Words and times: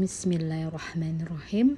Bismillahirrahmanirrahim. 0.00 1.76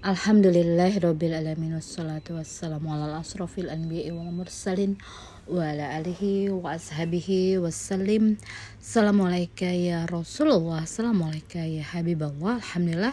Alhamdulillahirrabbilalamin 0.00 1.76
Wassalatu 1.76 2.40
wassalamu 2.40 2.96
ala 2.96 3.20
asrafil 3.20 3.68
anbiya'i 3.68 4.08
wal 4.08 4.32
mursalin 4.32 4.96
Wa 5.44 5.68
ala 5.68 6.00
alihi 6.00 6.48
wa 6.48 6.80
ashabihi 6.80 7.60
wassalim. 7.60 8.40
Assalamualaikum 8.80 9.68
ya 9.68 10.08
Rasulullah. 10.08 10.88
Assalamualaikum 10.88 11.60
ya 11.60 11.84
Alhamdulillah. 11.84 13.12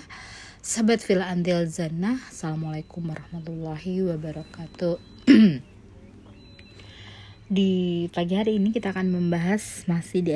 Warahmatullahi 3.11 4.07
wabarakatuh. 4.07 4.95
Di 7.59 8.07
pagi 8.15 8.33
hari 8.39 8.55
ini 8.55 8.71
kita 8.71 8.95
akan 8.95 9.11
membahas 9.11 9.83
masih 9.91 10.23
di 10.23 10.31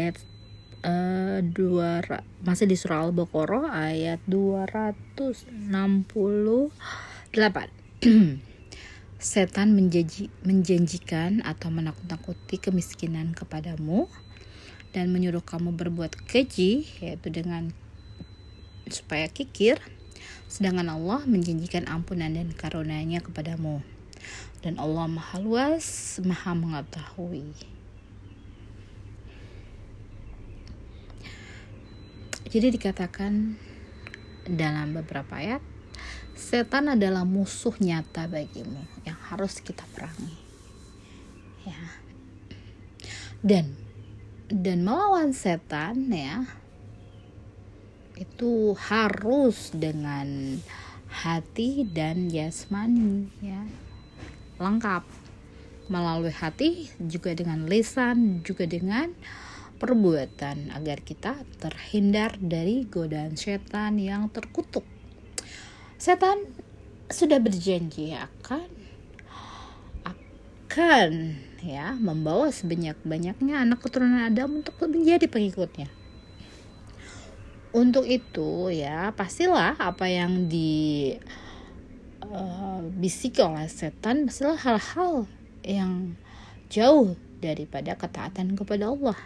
uh, 0.86 1.40
dua 1.46 2.02
masih 2.42 2.66
di 2.70 2.78
surah 2.78 3.10
Al-Baqarah 3.10 3.74
ayat 3.74 4.20
268. 4.26 6.06
Setan 9.22 9.78
menjanji, 9.78 10.34
menjanjikan 10.42 11.46
atau 11.46 11.70
menakut-nakuti 11.70 12.58
kemiskinan 12.58 13.38
kepadamu 13.38 14.10
dan 14.98 15.14
menyuruh 15.14 15.46
kamu 15.46 15.78
berbuat 15.78 16.18
keji 16.26 16.90
yaitu 17.00 17.30
dengan 17.30 17.70
supaya 18.90 19.30
kikir 19.30 19.78
sedangkan 20.52 20.92
Allah 20.92 21.24
menjanjikan 21.30 21.88
ampunan 21.88 22.34
dan 22.34 22.52
karunia-Nya 22.52 23.24
kepadamu 23.24 23.80
dan 24.62 24.78
Allah 24.78 25.10
Maha 25.10 25.42
luas, 25.42 26.18
Maha 26.22 26.54
mengetahui. 26.54 27.81
Jadi 32.52 32.68
dikatakan 32.76 33.56
dalam 34.44 34.92
beberapa 34.92 35.40
ayat, 35.40 35.64
setan 36.36 36.92
adalah 36.92 37.24
musuh 37.24 37.72
nyata 37.80 38.28
bagimu 38.28 38.84
yang 39.08 39.16
harus 39.32 39.64
kita 39.64 39.88
perangi. 39.96 40.36
Ya. 41.64 41.80
Dan 43.40 43.72
dan 44.52 44.84
melawan 44.84 45.32
setan 45.32 46.12
ya 46.12 46.44
itu 48.20 48.76
harus 48.76 49.72
dengan 49.72 50.60
hati 51.08 51.88
dan 51.88 52.28
jasmani 52.28 53.32
ya 53.40 53.64
lengkap 54.60 55.08
melalui 55.88 56.36
hati 56.36 56.92
juga 57.00 57.32
dengan 57.32 57.66
lisan 57.66 58.44
juga 58.44 58.68
dengan 58.68 59.16
perbuatan 59.82 60.70
agar 60.78 61.02
kita 61.02 61.42
terhindar 61.58 62.38
dari 62.38 62.86
godaan 62.86 63.34
setan 63.34 63.98
yang 63.98 64.30
terkutuk. 64.30 64.86
Setan 65.98 66.46
sudah 67.10 67.42
berjanji 67.42 68.14
akan 68.14 68.70
akan 70.06 71.10
ya 71.66 71.98
membawa 71.98 72.54
sebanyak-banyaknya 72.54 73.66
anak 73.66 73.82
keturunan 73.82 74.30
Adam 74.30 74.62
untuk 74.62 74.78
menjadi 74.86 75.26
pengikutnya. 75.26 75.90
Untuk 77.74 78.06
itu 78.06 78.70
ya 78.70 79.10
pastilah 79.18 79.82
apa 79.82 80.06
yang 80.06 80.46
di 80.46 81.18
uh, 82.22 82.86
oleh 82.86 83.66
setan 83.66 84.30
pastilah 84.30 84.62
hal-hal 84.62 85.26
yang 85.66 86.14
jauh 86.70 87.18
daripada 87.42 87.98
ketaatan 87.98 88.54
kepada 88.54 88.94
Allah 88.94 89.18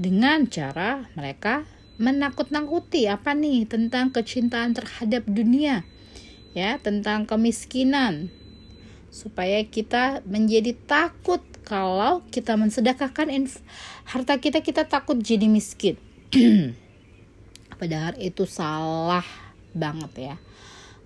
dengan 0.00 0.48
cara 0.48 1.12
mereka 1.12 1.68
menakut-nakuti 2.00 3.04
apa 3.04 3.36
nih 3.36 3.68
tentang 3.68 4.08
kecintaan 4.08 4.72
terhadap 4.72 5.28
dunia 5.28 5.84
ya 6.56 6.80
tentang 6.80 7.28
kemiskinan 7.28 8.32
supaya 9.12 9.60
kita 9.68 10.24
menjadi 10.24 10.72
takut 10.88 11.44
kalau 11.68 12.24
kita 12.32 12.56
mensedekahkan 12.56 13.28
harta 14.08 14.40
kita 14.40 14.64
kita 14.64 14.88
takut 14.88 15.20
jadi 15.20 15.46
miskin. 15.46 16.00
Padahal 17.78 18.16
itu 18.16 18.48
salah 18.48 19.26
banget 19.76 20.32
ya 20.32 20.36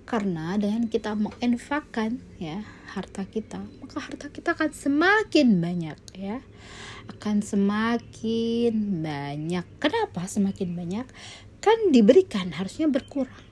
karena 0.04 0.60
dengan 0.60 0.86
kita 0.86 1.16
menginfakkan 1.16 2.20
ya 2.36 2.60
harta 2.92 3.24
kita 3.24 3.64
maka 3.80 3.98
harta 4.04 4.28
kita 4.28 4.52
akan 4.52 4.70
semakin 4.70 5.58
banyak 5.58 5.98
ya 6.14 6.38
akan 7.10 7.44
semakin 7.44 9.04
banyak. 9.04 9.64
Kenapa 9.80 10.24
semakin 10.24 10.76
banyak? 10.76 11.06
Kan 11.60 11.92
diberikan 11.92 12.52
harusnya 12.52 12.88
berkurang. 12.88 13.44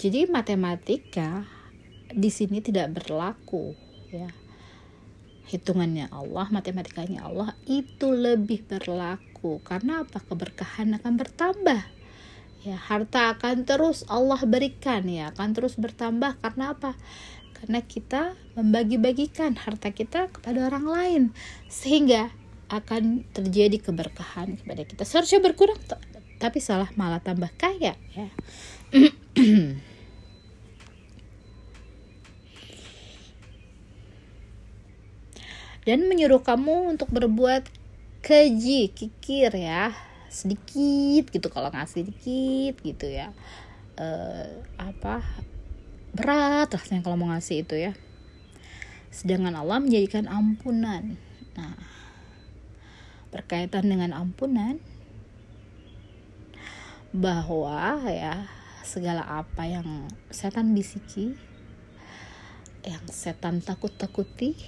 Jadi 0.00 0.26
matematika 0.30 1.44
di 2.10 2.30
sini 2.32 2.64
tidak 2.64 2.94
berlaku 2.98 3.76
ya. 4.10 4.30
Hitungannya 5.50 6.14
Allah, 6.14 6.46
matematikanya 6.54 7.26
Allah 7.26 7.58
itu 7.66 8.14
lebih 8.14 8.62
berlaku. 8.70 9.58
Karena 9.66 10.06
apa? 10.06 10.22
Keberkahan 10.22 10.94
akan 11.02 11.12
bertambah. 11.18 11.99
Ya, 12.60 12.76
harta 12.76 13.32
akan 13.32 13.64
terus 13.64 14.04
Allah 14.04 14.36
berikan 14.44 15.08
ya, 15.08 15.32
akan 15.32 15.56
terus 15.56 15.80
bertambah. 15.80 16.36
Karena 16.44 16.76
apa? 16.76 16.92
karena 17.60 17.84
kita 17.84 18.32
membagi-bagikan 18.56 19.52
harta 19.52 19.92
kita 19.92 20.32
kepada 20.32 20.72
orang 20.72 20.88
lain. 20.88 21.36
Sehingga 21.68 22.32
akan 22.72 23.28
terjadi 23.36 23.76
keberkahan 23.84 24.56
kepada 24.56 24.82
kita. 24.88 25.04
Seharusnya 25.04 25.44
berkurang 25.44 25.76
tapi 26.40 26.56
salah 26.56 26.88
malah 26.96 27.20
tambah 27.20 27.52
kaya 27.60 28.00
ya. 28.16 28.28
Dan 35.84 36.08
menyuruh 36.08 36.40
kamu 36.40 36.96
untuk 36.96 37.12
berbuat 37.12 37.68
keji 38.24 38.92
kikir 38.92 39.52
ya 39.56 39.92
sedikit 40.30 41.34
gitu 41.34 41.50
kalau 41.50 41.68
ngasih 41.74 42.06
sedikit 42.06 42.78
gitu 42.86 43.10
ya. 43.10 43.34
Uh, 43.98 44.62
apa? 44.78 45.20
Berat 46.14 46.70
rasanya 46.70 47.02
kalau 47.02 47.18
mau 47.18 47.34
ngasih 47.34 47.66
itu 47.66 47.74
ya. 47.74 47.92
Sedangkan 49.10 49.58
Allah 49.58 49.82
menjadikan 49.82 50.30
ampunan. 50.30 51.18
Nah 51.58 51.74
berkaitan 53.30 53.86
dengan 53.86 54.10
ampunan 54.10 54.82
bahwa 57.14 57.98
ya 58.10 58.50
segala 58.82 59.22
apa 59.22 59.66
yang 59.66 60.10
setan 60.34 60.74
bisiki 60.74 61.38
yang 62.82 63.02
setan 63.06 63.62
takut-takuti 63.62 64.58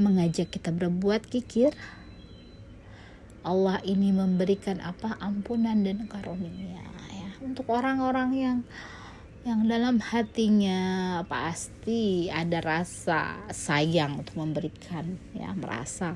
mengajak 0.00 0.48
kita 0.48 0.72
berbuat 0.72 1.28
kikir 1.28 1.76
Allah 3.42 3.82
ini 3.82 4.14
memberikan 4.14 4.78
apa? 4.78 5.18
Ampunan 5.18 5.82
dan 5.82 6.06
karunia 6.06 6.78
ya. 7.10 7.28
Untuk 7.42 7.66
orang-orang 7.74 8.30
yang 8.38 8.58
yang 9.42 9.66
dalam 9.66 9.98
hatinya 9.98 11.18
pasti 11.26 12.30
ada 12.30 12.62
rasa 12.62 13.42
sayang 13.50 14.22
untuk 14.22 14.38
memberikan 14.38 15.18
ya. 15.34 15.50
Merasa 15.58 16.14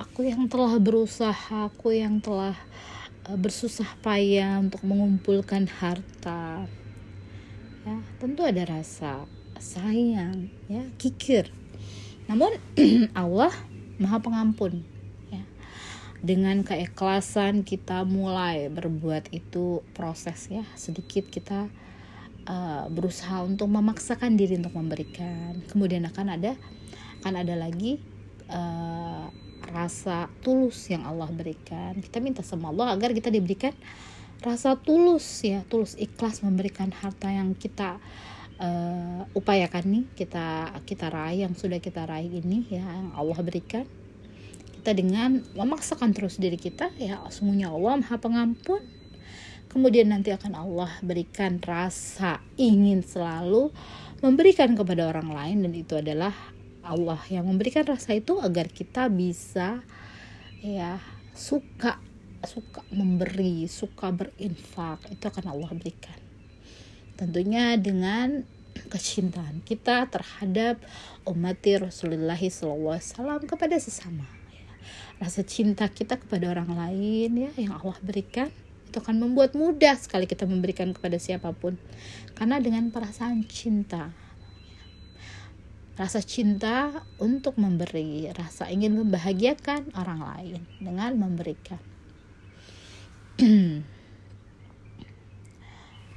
aku 0.00 0.24
yang 0.24 0.48
telah 0.48 0.80
berusaha 0.80 1.68
aku 1.68 1.92
yang 1.92 2.24
telah 2.24 2.56
uh, 3.28 3.36
bersusah 3.36 4.00
payah 4.00 4.56
untuk 4.64 4.80
mengumpulkan 4.88 5.68
harta. 5.68 6.64
Ya 7.84 8.00
tentu 8.16 8.48
ada 8.48 8.64
rasa 8.64 9.28
sayang 9.60 10.48
ya 10.72 10.88
kikir. 10.96 11.52
Namun 12.24 12.56
Allah 13.12 13.52
maha 14.00 14.24
pengampun 14.24 14.93
dengan 16.24 16.64
keikhlasan 16.64 17.68
kita 17.68 18.08
mulai 18.08 18.72
berbuat 18.72 19.28
itu 19.36 19.84
proses 19.92 20.48
ya. 20.48 20.64
Sedikit 20.72 21.28
kita 21.28 21.68
uh, 22.48 22.88
berusaha 22.88 23.44
untuk 23.44 23.68
memaksakan 23.68 24.40
diri 24.40 24.56
untuk 24.56 24.72
memberikan. 24.72 25.60
Kemudian 25.68 26.08
akan 26.08 26.40
ada 26.40 26.56
akan 27.20 27.34
ada 27.44 27.54
lagi 27.60 28.00
uh, 28.48 29.28
rasa 29.68 30.32
tulus 30.40 30.88
yang 30.88 31.04
Allah 31.04 31.28
berikan. 31.28 32.00
Kita 32.00 32.24
minta 32.24 32.40
sama 32.40 32.72
Allah 32.72 32.96
agar 32.96 33.12
kita 33.12 33.28
diberikan 33.28 33.76
rasa 34.40 34.76
tulus 34.76 35.24
ya 35.40 35.64
tulus 35.68 35.96
ikhlas 35.96 36.44
memberikan 36.44 36.92
harta 36.92 37.32
yang 37.32 37.56
kita 37.56 37.96
uh, 38.60 39.24
upayakan 39.32 39.84
nih 39.88 40.04
kita 40.12 40.68
kita 40.84 41.08
raih 41.08 41.48
yang 41.48 41.56
sudah 41.56 41.80
kita 41.80 42.04
raih 42.04 42.28
ini 42.44 42.68
ya 42.68 42.84
yang 42.84 43.16
Allah 43.16 43.40
berikan 43.40 43.88
kita 44.84 45.00
dengan 45.00 45.40
memaksakan 45.56 46.12
terus 46.12 46.36
diri 46.36 46.60
kita 46.60 46.92
ya 47.00 47.16
sungguhnya 47.32 47.72
Allah 47.72 48.04
maha 48.04 48.20
pengampun. 48.20 48.84
Kemudian 49.72 50.12
nanti 50.12 50.28
akan 50.28 50.52
Allah 50.52 50.92
berikan 51.00 51.56
rasa 51.56 52.44
ingin 52.60 53.00
selalu 53.00 53.72
memberikan 54.20 54.76
kepada 54.76 55.08
orang 55.08 55.32
lain 55.32 55.64
dan 55.64 55.72
itu 55.72 55.96
adalah 55.96 56.36
Allah 56.84 57.16
yang 57.32 57.48
memberikan 57.48 57.88
rasa 57.88 58.12
itu 58.12 58.36
agar 58.44 58.68
kita 58.68 59.08
bisa 59.08 59.80
ya 60.60 61.00
suka 61.32 61.96
suka 62.44 62.84
memberi 62.92 63.64
suka 63.64 64.12
berinfak. 64.12 65.00
Itu 65.08 65.32
akan 65.32 65.48
Allah 65.48 65.72
berikan. 65.72 66.20
Tentunya 67.16 67.80
dengan 67.80 68.44
kecintaan 68.92 69.64
kita 69.64 70.12
terhadap 70.12 70.76
umat 71.24 71.64
Rasulullah 71.64 72.36
SAW 72.36 73.48
kepada 73.48 73.80
sesama 73.80 74.43
rasa 75.22 75.46
cinta 75.46 75.86
kita 75.88 76.18
kepada 76.18 76.50
orang 76.50 76.74
lain 76.74 77.30
ya 77.48 77.50
yang 77.56 77.78
Allah 77.78 77.96
berikan 78.02 78.50
itu 78.86 79.02
akan 79.02 79.18
membuat 79.18 79.58
mudah 79.58 79.98
sekali 79.98 80.30
kita 80.30 80.46
memberikan 80.46 80.94
kepada 80.94 81.18
siapa 81.18 81.50
pun. 81.50 81.74
Karena 82.38 82.62
dengan 82.62 82.90
perasaan 82.94 83.42
cinta 83.46 84.14
rasa 85.94 86.18
cinta 86.26 86.90
untuk 87.22 87.54
memberi 87.54 88.26
rasa 88.34 88.66
ingin 88.66 88.98
membahagiakan 88.98 89.94
orang 89.94 90.20
lain 90.22 90.60
dengan 90.82 91.12
memberikan. 91.18 91.80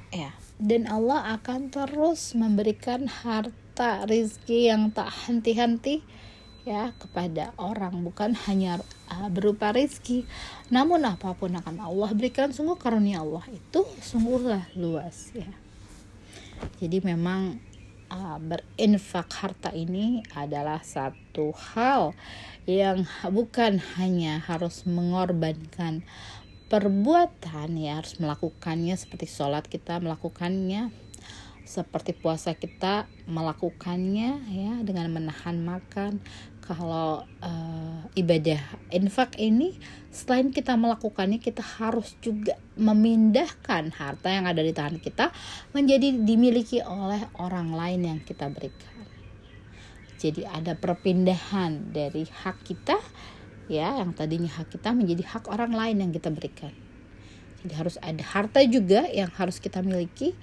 Ya 0.08 0.32
dan 0.58 0.90
Allah 0.90 1.38
akan 1.38 1.70
terus 1.70 2.34
memberikan 2.34 3.06
harta 3.06 4.02
rizki 4.10 4.66
yang 4.66 4.90
tak 4.90 5.14
henti-henti 5.26 6.02
ya 6.68 6.92
kepada 7.00 7.56
orang 7.56 8.04
bukan 8.04 8.36
hanya 8.44 8.76
uh, 9.08 9.32
berupa 9.32 9.72
rizki 9.72 10.28
namun 10.68 11.00
apa 11.08 11.32
pun 11.32 11.56
akan 11.56 11.80
Allah 11.80 12.12
berikan 12.12 12.52
sungguh 12.52 12.76
karunia 12.76 13.24
Allah 13.24 13.44
itu 13.48 13.88
sungguhlah 14.04 14.68
luas 14.76 15.32
ya. 15.32 15.48
Jadi 16.82 17.00
memang 17.00 17.56
uh, 18.12 18.36
berinfak 18.36 19.30
harta 19.32 19.70
ini 19.72 20.20
adalah 20.36 20.84
satu 20.84 21.54
hal 21.54 22.12
yang 22.68 23.08
bukan 23.32 23.80
hanya 23.96 24.44
harus 24.44 24.84
mengorbankan 24.84 26.04
perbuatan 26.68 27.80
ya 27.80 27.96
harus 27.96 28.20
melakukannya 28.20 28.92
seperti 28.92 29.24
sholat 29.24 29.64
kita 29.64 30.04
melakukannya 30.04 30.92
seperti 31.68 32.16
puasa 32.16 32.56
kita 32.56 33.04
melakukannya 33.28 34.40
ya 34.48 34.72
dengan 34.80 35.12
menahan 35.12 35.60
makan. 35.60 36.16
Kalau 36.64 37.24
uh, 37.24 38.00
ibadah 38.16 38.60
infak 38.92 39.36
ini 39.36 39.76
selain 40.08 40.48
kita 40.48 40.76
melakukannya 40.80 41.40
kita 41.40 41.60
harus 41.60 42.16
juga 42.24 42.56
memindahkan 42.80 43.92
harta 43.92 44.28
yang 44.32 44.48
ada 44.48 44.64
di 44.64 44.72
tangan 44.72 44.96
kita 45.00 45.28
menjadi 45.76 46.12
dimiliki 46.24 46.80
oleh 46.80 47.28
orang 47.36 47.72
lain 47.72 48.00
yang 48.16 48.20
kita 48.24 48.48
berikan. 48.48 48.96
Jadi 50.16 50.48
ada 50.48 50.72
perpindahan 50.72 51.92
dari 51.92 52.24
hak 52.24 52.64
kita 52.64 52.96
ya 53.68 54.00
yang 54.00 54.16
tadinya 54.16 54.48
hak 54.48 54.72
kita 54.72 54.96
menjadi 54.96 55.24
hak 55.36 55.52
orang 55.52 55.76
lain 55.76 56.00
yang 56.00 56.12
kita 56.12 56.32
berikan 56.32 56.87
jadi 57.62 57.74
harus 57.74 57.96
ada 57.98 58.22
harta 58.22 58.62
juga 58.62 59.06
yang 59.10 59.30
harus 59.34 59.58
kita 59.58 59.82
miliki 59.82 60.38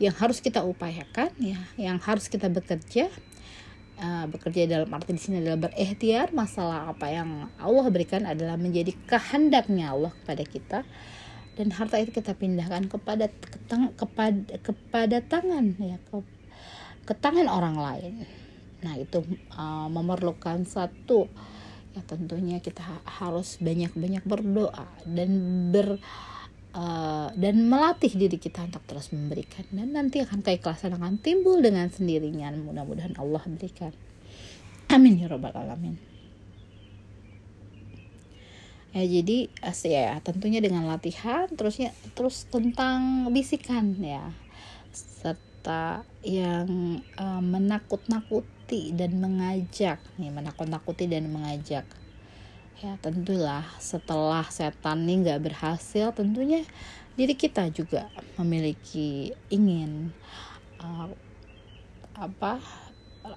yang 0.00 0.16
harus 0.16 0.40
kita 0.40 0.64
upayakan 0.64 1.28
ya 1.36 1.60
yang 1.76 2.00
harus 2.00 2.26
kita 2.26 2.48
bekerja. 2.48 3.12
Uh, 4.00 4.24
bekerja 4.32 4.64
dalam 4.64 4.88
arti 4.96 5.12
di 5.12 5.20
sini 5.20 5.44
adalah 5.44 5.68
berikhtiar. 5.68 6.32
Masalah 6.32 6.88
apa 6.88 7.12
yang 7.12 7.52
Allah 7.60 7.84
berikan 7.92 8.24
adalah 8.24 8.56
menjadi 8.56 8.96
kehendaknya 9.04 9.92
Allah 9.92 10.08
kepada 10.24 10.44
kita. 10.48 10.78
Dan 11.52 11.68
harta 11.76 12.00
itu 12.00 12.08
kita 12.08 12.32
pindahkan 12.32 12.88
kepada 12.88 13.28
ketang, 13.28 13.92
kepada 13.92 14.56
kepada 14.64 15.20
tangan 15.20 15.76
ya 15.76 16.00
ke, 16.08 16.16
ke 17.04 17.12
tangan 17.12 17.44
orang 17.44 17.76
lain. 17.76 18.24
Nah 18.80 18.96
itu 18.96 19.20
uh, 19.52 19.92
memerlukan 19.92 20.64
satu 20.64 21.28
ya 21.92 22.00
tentunya 22.08 22.56
kita 22.64 22.80
harus 23.04 23.60
banyak-banyak 23.60 24.24
berdoa 24.24 24.88
dan 25.04 25.30
ber 25.74 26.00
uh, 26.74 27.28
dan 27.34 27.66
melatih 27.66 28.12
diri 28.14 28.38
kita 28.38 28.66
untuk 28.66 28.82
terus 28.86 29.10
memberikan. 29.10 29.66
Dan 29.70 29.94
nanti 29.94 30.22
akan 30.22 30.42
keikhlasan 30.42 30.94
akan 30.96 31.18
timbul 31.18 31.58
dengan 31.58 31.90
sendirinya. 31.90 32.50
Mudah-mudahan 32.54 33.14
Allah 33.18 33.42
berikan. 33.46 33.94
Amin 34.90 35.22
ya 35.22 35.30
robbal 35.30 35.54
alamin. 35.54 35.94
Ya 38.90 39.06
jadi 39.06 39.46
ya 39.86 40.18
tentunya 40.18 40.58
dengan 40.58 40.82
latihan 40.90 41.46
terusnya 41.54 41.94
terus 42.18 42.50
tentang 42.50 43.30
bisikan 43.30 43.94
ya. 44.02 44.34
Serta 44.90 46.02
yang 46.26 46.98
uh, 47.14 47.38
menakut-nakuti 47.38 48.90
dan 48.98 49.22
mengajak. 49.22 50.02
Nih 50.18 50.34
menakut-nakuti 50.34 51.06
dan 51.06 51.30
mengajak 51.30 51.86
ya 52.80 52.96
tentulah 53.04 53.64
setelah 53.76 54.48
setan 54.48 55.04
ini 55.04 55.28
nggak 55.28 55.52
berhasil 55.52 56.16
tentunya 56.16 56.64
diri 57.12 57.36
kita 57.36 57.68
juga 57.68 58.08
memiliki 58.40 59.36
ingin 59.52 60.08
uh, 60.80 61.12
apa 62.16 62.56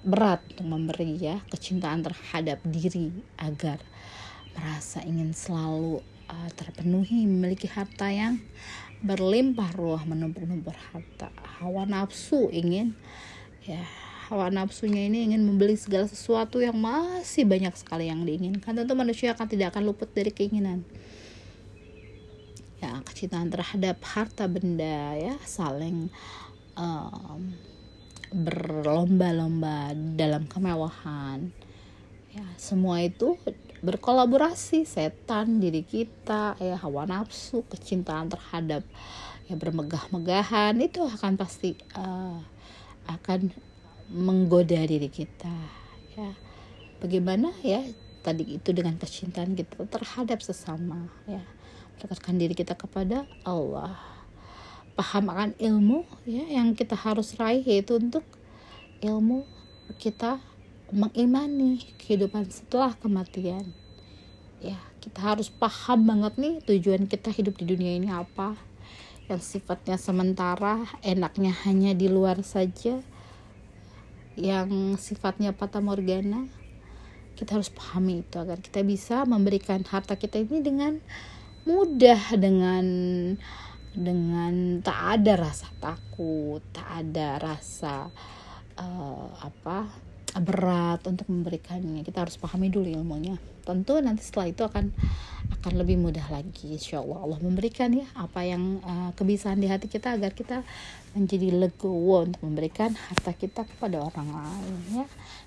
berat 0.00 0.40
untuk 0.56 0.64
memberi 0.64 1.20
ya 1.20 1.44
kecintaan 1.52 2.00
terhadap 2.00 2.64
diri 2.64 3.12
agar 3.36 3.84
merasa 4.56 5.04
ingin 5.04 5.36
selalu 5.36 6.00
uh, 6.32 6.50
terpenuhi 6.56 7.28
memiliki 7.28 7.68
harta 7.68 8.08
yang 8.08 8.40
berlimpah 9.04 9.76
ruah 9.76 10.08
menumpuk-numpuk 10.08 10.72
harta 10.72 11.28
hawa 11.60 11.84
nafsu 11.84 12.48
ingin 12.48 12.96
ya 13.60 13.84
hawa 14.28 14.48
nafsunya 14.48 15.04
ini 15.04 15.28
ingin 15.28 15.44
membeli 15.44 15.76
segala 15.76 16.08
sesuatu 16.08 16.56
yang 16.56 16.76
masih 16.76 17.44
banyak 17.44 17.76
sekali 17.76 18.08
yang 18.08 18.24
diinginkan. 18.24 18.72
Tentu 18.72 18.96
manusia 18.96 19.36
akan 19.36 19.46
tidak 19.48 19.76
akan 19.76 19.84
luput 19.84 20.08
dari 20.16 20.32
keinginan. 20.32 20.80
Ya 22.80 23.00
kecintaan 23.04 23.52
terhadap 23.52 24.00
harta 24.00 24.48
benda 24.48 25.16
ya 25.16 25.36
saling 25.44 26.08
um, 26.76 27.52
berlomba-lomba 28.32 29.92
dalam 30.16 30.48
kemewahan. 30.48 31.52
Ya 32.32 32.44
semua 32.56 33.04
itu 33.04 33.36
berkolaborasi 33.84 34.88
setan 34.88 35.60
diri 35.60 35.84
kita 35.84 36.56
ya 36.56 36.80
hawa 36.80 37.04
nafsu 37.04 37.60
kecintaan 37.68 38.32
terhadap 38.32 38.88
ya 39.52 39.54
bermegah-megahan. 39.60 40.80
Itu 40.80 41.04
akan 41.04 41.36
pasti 41.36 41.76
uh, 41.92 42.40
akan 43.04 43.52
menggoda 44.12 44.80
diri 44.84 45.08
kita 45.08 45.52
ya. 46.16 46.32
Bagaimana 47.00 47.52
ya 47.60 47.84
tadi 48.24 48.56
itu 48.56 48.72
dengan 48.72 48.96
kecintaan 48.96 49.52
kita 49.56 49.84
terhadap 49.88 50.40
sesama 50.40 51.08
ya. 51.28 51.44
Mendekatkan 51.96 52.36
diri 52.36 52.54
kita 52.56 52.74
kepada 52.74 53.28
Allah. 53.46 53.96
Paham 54.94 55.30
akan 55.30 55.50
ilmu 55.58 56.06
ya 56.24 56.46
yang 56.48 56.72
kita 56.76 56.94
harus 56.94 57.34
raih 57.36 57.64
yaitu 57.64 57.98
untuk 57.98 58.22
ilmu 59.02 59.44
kita 59.98 60.40
mengimani 60.94 61.82
kehidupan 61.98 62.48
setelah 62.48 62.94
kematian. 62.96 63.72
Ya 64.62 64.78
kita 65.02 65.20
harus 65.20 65.52
paham 65.52 66.08
banget 66.08 66.40
nih 66.40 66.54
tujuan 66.64 67.04
kita 67.04 67.28
hidup 67.28 67.58
di 67.60 67.68
dunia 67.68 67.98
ini 67.98 68.08
apa. 68.08 68.56
Yang 69.28 69.56
sifatnya 69.56 69.96
sementara 69.96 70.84
enaknya 71.00 71.52
hanya 71.64 71.96
di 71.96 72.12
luar 72.12 72.44
saja 72.44 73.00
yang 74.34 74.98
sifatnya 74.98 75.54
patah 75.54 75.82
morgana 75.82 76.46
kita 77.34 77.58
harus 77.58 77.70
pahami 77.70 78.22
itu 78.22 78.38
agar 78.38 78.62
kita 78.62 78.86
bisa 78.86 79.26
memberikan 79.26 79.82
harta 79.82 80.14
kita 80.14 80.38
ini 80.38 80.62
dengan 80.62 81.02
mudah 81.66 82.34
dengan 82.38 82.86
dengan 83.94 84.82
tak 84.82 85.22
ada 85.22 85.50
rasa 85.50 85.66
takut 85.78 86.62
tak 86.70 86.86
ada 87.02 87.38
rasa 87.42 88.10
uh, 88.78 89.28
apa 89.42 89.86
berat 90.34 90.98
untuk 91.06 91.30
memberikannya. 91.30 92.02
Kita 92.02 92.26
harus 92.26 92.34
pahami 92.34 92.66
dulu 92.66 92.90
ilmunya 92.90 93.53
tentu 93.64 93.98
nanti 93.98 94.22
setelah 94.22 94.52
itu 94.52 94.62
akan 94.62 94.92
akan 95.60 95.72
lebih 95.80 95.96
mudah 95.96 96.24
lagi 96.28 96.76
insya 96.76 97.00
Allah 97.00 97.24
Allah 97.24 97.38
memberikan 97.40 97.88
ya 97.92 98.04
apa 98.16 98.44
yang 98.44 98.84
uh, 98.84 99.10
kebiasaan 99.16 99.60
di 99.60 99.68
hati 99.68 99.88
kita 99.88 100.16
agar 100.16 100.36
kita 100.36 100.60
menjadi 101.16 101.56
legowo 101.56 102.28
untuk 102.28 102.42
memberikan 102.44 102.92
harta 102.92 103.32
kita 103.32 103.64
kepada 103.64 104.04
orang 104.04 104.28
lain 104.28 105.04
ya. 105.04 105.06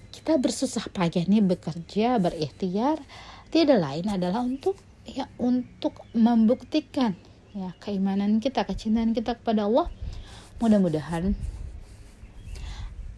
Kita 0.09 0.41
bersusah 0.41 0.89
payah 0.89 1.29
nih 1.29 1.45
bekerja 1.45 2.17
berikhtiar. 2.17 2.97
Tidak 3.53 3.77
lain 3.77 4.09
adalah 4.09 4.41
untuk 4.41 4.75
ya 5.05 5.29
untuk 5.37 6.03
membuktikan 6.17 7.15
ya 7.55 7.71
keimanan 7.79 8.41
kita 8.41 8.65
kecintaan 8.65 9.13
kita 9.13 9.37
kepada 9.37 9.69
Allah. 9.69 9.87
Mudah-mudahan 10.57 11.37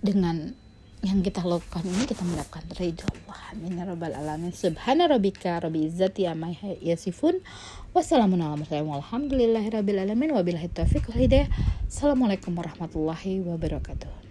dengan 0.04 0.56
yang 1.00 1.24
kita 1.24 1.40
lakukan 1.48 1.84
ini 1.88 2.04
kita 2.04 2.28
mendapatkan 2.28 2.76
ridho 2.76 3.08
Allah. 3.08 3.40
Amin 3.56 3.80
ya 3.80 3.88
rabbal 3.88 4.12
alamin. 4.12 4.52
Subhana 4.52 5.08
rabbika 5.08 5.60
rabbi 5.64 5.88
izzati 5.88 6.28
amma 6.28 6.52
yasifun. 6.84 7.40
Wassalamun 7.96 8.44
ala 8.44 8.60
warahmatullahi 12.60 13.40
wabarakatuh 13.42 14.29